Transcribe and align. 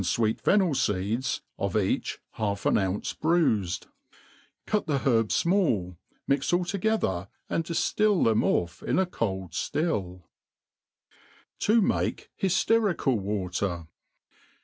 fweet 0.03 0.41
fqnnel 0.41 0.75
feeds, 0.75 1.41
of 1.59 1.77
each 1.77 2.19
half 2.31 2.65
an 2.65 2.75
ounce 2.75 3.13
bruifed; 3.13 3.85
cut 4.65 4.87
the 4.87 5.07
herbs 5.07 5.43
fmall| 5.43 5.95
mix 6.27 6.51
all 6.51 6.65
togei 6.65 6.97
tber, 6.99 7.27
and 7.47 7.65
diftil 7.65 8.23
them 8.25 8.43
off 8.43 8.81
in 8.81 8.97
a 8.97 9.05
cold 9.05 9.51
fiilh 9.51 10.23
To 11.59 11.83
maii 11.83 12.25
Hy/Urical 12.41 13.15
Water. 13.19 13.85